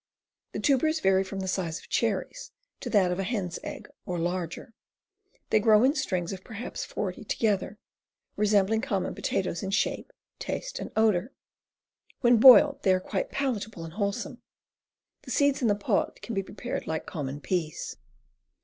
The 0.53 0.59
tubers 0.59 0.99
vary 0.99 1.23
from 1.23 1.41
the 1.41 1.47
size 1.47 1.77
of 1.77 1.87
cherries 1.87 2.49
to 2.79 2.89
that 2.89 3.11
of 3.11 3.19
a 3.19 3.23
hen's 3.23 3.59
egg, 3.63 3.87
or 4.03 4.17
larger. 4.17 4.73
They 5.51 5.59
grow 5.59 5.83
in 5.83 5.93
strings 5.93 6.33
of 6.33 6.43
perhaps 6.43 6.83
40 6.83 7.23
together, 7.25 7.77
resembling 8.35 8.81
conunon 8.81 9.13
potatoes 9.13 9.61
in 9.61 9.69
shape, 9.69 10.11
taste, 10.39 10.79
and 10.79 10.89
odor. 10.95 11.33
When 12.21 12.37
boiled 12.37 12.81
they 12.81 12.95
are 12.95 12.99
quite 12.99 13.29
palatable 13.29 13.83
and 13.83 13.93
wholesome. 13.93 14.41
The 15.21 15.29
seeds 15.29 15.61
in 15.61 15.67
the 15.67 15.75
pod 15.75 16.19
can 16.23 16.33
be 16.33 16.41
prepared 16.41 16.87
like 16.87 17.05
common 17.05 17.39
peas. 17.39 17.95